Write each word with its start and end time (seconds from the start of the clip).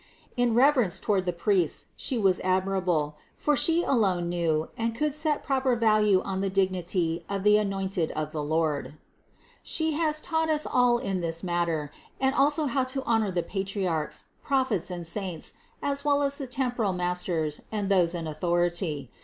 In 0.35 0.55
reverence 0.55 0.99
toward 0.99 1.27
the 1.27 1.31
priests 1.31 1.85
She 1.95 2.17
was 2.17 2.39
admirable, 2.39 3.17
for 3.35 3.55
She 3.55 3.83
alone 3.83 4.29
knew 4.29 4.69
and 4.75 4.95
could 4.95 5.13
set 5.13 5.43
proper 5.43 5.75
value 5.75 6.23
on 6.23 6.41
the 6.41 6.49
dignity 6.49 7.23
of 7.29 7.43
the 7.43 7.57
anointed 7.57 8.09
of 8.13 8.31
the 8.31 8.41
Lord. 8.41 8.95
She 9.61 9.91
has 9.91 10.19
taught 10.19 10.49
us 10.49 10.65
all 10.65 10.97
in 10.97 11.21
this 11.21 11.41
434 11.41 11.51
CITY 11.53 11.77
OF 11.77 11.91
GOD 11.91 12.27
matter, 12.31 12.33
and 12.33 12.43
also 12.43 12.65
how 12.65 12.83
to 12.83 13.03
honor 13.03 13.29
the 13.29 13.43
Patriarchs, 13.43 14.23
Prophets 14.43 14.89
and 14.89 15.05
Saints, 15.05 15.53
as 15.83 16.03
well 16.03 16.23
as 16.23 16.39
the 16.39 16.47
temporal 16.47 16.93
masters 16.93 17.61
and 17.71 17.87
those 17.87 18.15
in 18.15 18.25
authority. 18.25 19.11